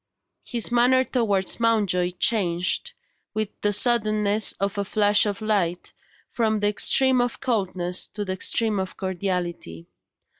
[0.43, 2.93] His manner towards Mountjoy changed,
[3.35, 5.93] with the suddenness of a flash of light,
[6.31, 9.85] from the extreme of coldness to the extreme of cordiality.